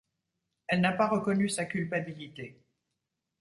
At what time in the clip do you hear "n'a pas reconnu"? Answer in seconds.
0.81-1.47